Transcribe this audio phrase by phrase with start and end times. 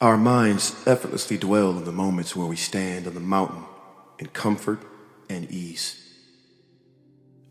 [0.00, 3.64] Our minds effortlessly dwell in the moments where we stand on the mountain
[4.20, 4.78] in comfort
[5.28, 6.00] and ease.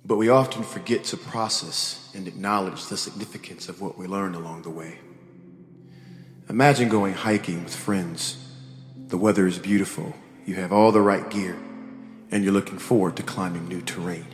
[0.05, 4.61] But we often forget to process and acknowledge the significance of what we learn along
[4.61, 4.99] the way.
[6.47, 8.37] Imagine going hiking with friends.
[8.95, 11.57] The weather is beautiful, you have all the right gear,
[12.31, 14.25] and you're looking forward to climbing new terrain.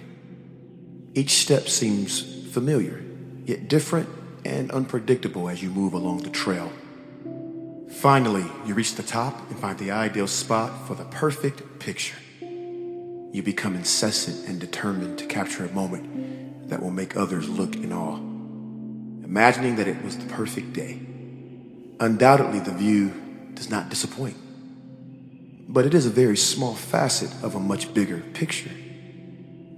[1.16, 2.22] Each step seems
[2.54, 3.04] familiar,
[3.46, 4.08] yet different
[4.46, 6.72] and unpredictable as you move along the trail.
[7.94, 12.18] Finally, you reach the top and find the ideal spot for the perfect picture.
[12.42, 17.94] You become incessant and determined to capture a moment that will make others look in
[17.94, 18.18] awe,
[19.24, 21.00] imagining that it was the perfect day.
[22.00, 23.14] Undoubtedly, the view
[23.54, 24.38] does not disappoint,
[25.68, 28.72] but it is a very small facet of a much bigger picture.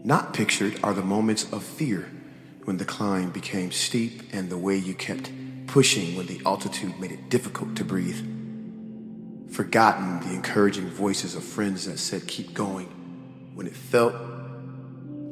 [0.04, 2.10] Not pictured are the moments of fear
[2.64, 5.30] when the climb became steep and the way you kept
[5.76, 8.26] pushing when the altitude made it difficult to breathe.
[9.52, 12.86] Forgotten the encouraging voices of friends that said, keep going,
[13.56, 14.16] when it felt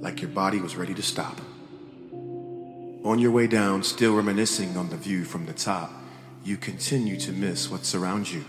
[0.02, 1.40] like your body was ready to stop.
[2.12, 5.90] On your way down, still reminiscing on the view from the top,
[6.44, 8.44] you continue to miss what surrounds you.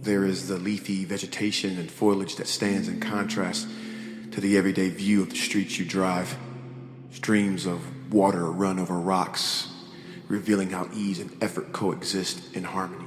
[0.00, 3.68] There is the leafy vegetation and foliage that stands in contrast
[4.32, 6.36] to the everyday view of the streets you drive.
[7.12, 9.68] Streams of water run over rocks,
[10.28, 13.04] revealing how ease and effort coexist in harmony.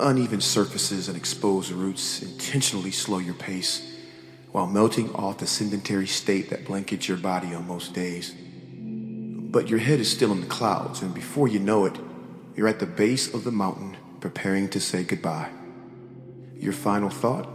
[0.00, 3.92] Uneven surfaces and exposed roots intentionally slow your pace
[4.50, 8.34] while melting off the sedentary state that blankets your body on most days.
[8.34, 11.96] But your head is still in the clouds, and before you know it,
[12.56, 15.50] you're at the base of the mountain preparing to say goodbye.
[16.56, 17.48] Your final thought?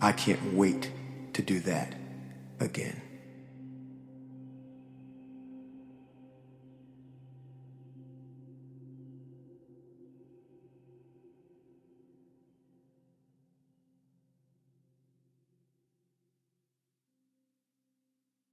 [0.00, 0.90] I can't wait
[1.34, 1.94] to do that
[2.60, 3.02] again.